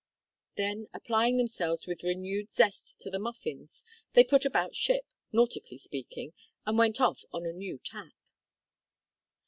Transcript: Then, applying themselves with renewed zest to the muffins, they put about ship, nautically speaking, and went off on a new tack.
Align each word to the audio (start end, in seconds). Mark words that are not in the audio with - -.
Then, 0.55 0.87
applying 0.95 1.37
themselves 1.37 1.85
with 1.85 2.03
renewed 2.03 2.49
zest 2.49 2.95
to 3.01 3.11
the 3.11 3.19
muffins, 3.19 3.85
they 4.13 4.23
put 4.23 4.45
about 4.45 4.75
ship, 4.75 5.05
nautically 5.31 5.77
speaking, 5.77 6.33
and 6.65 6.75
went 6.75 6.99
off 6.99 7.21
on 7.31 7.45
a 7.45 7.53
new 7.53 7.77
tack. 7.77 8.15